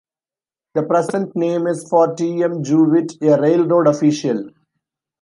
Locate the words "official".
3.85-4.49